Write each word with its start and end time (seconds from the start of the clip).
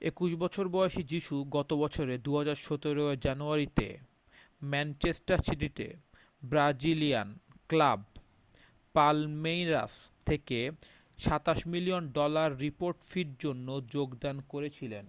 21 0.00 0.34
বছর 0.36 0.64
বয়সী 0.68 1.02
যীশু 1.02 1.44
গত 1.50 1.70
বছরে 1.72 2.18
2017 2.18 3.12
এর 3.12 3.20
জানুয়ারিতে 3.20 3.86
ম্যানচেস্টার 4.62 5.38
সিটিতে 5.38 5.86
ব্রাজিলিয়ান 6.42 7.28
ক্লাব 7.68 8.00
পালমেইরাস 8.94 9.92
থেকে 10.26 10.58
£ 10.68 10.74
27 11.18 11.66
মিলিয়ন 11.66 12.02
ডলার 12.08 12.58
রিপোর্ট 12.58 12.96
ফির 13.00 13.28
জন্য 13.38 13.68
যোগদান 13.88 14.36
করেছিলেন। 14.48 15.06